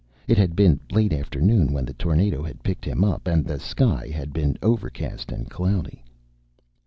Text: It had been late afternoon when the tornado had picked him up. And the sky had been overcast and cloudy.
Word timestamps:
It 0.27 0.39
had 0.39 0.55
been 0.55 0.79
late 0.91 1.13
afternoon 1.13 1.73
when 1.73 1.85
the 1.85 1.93
tornado 1.93 2.41
had 2.41 2.63
picked 2.63 2.85
him 2.85 3.03
up. 3.03 3.27
And 3.27 3.45
the 3.45 3.59
sky 3.59 4.07
had 4.07 4.33
been 4.33 4.57
overcast 4.63 5.31
and 5.31 5.47
cloudy. 5.47 6.03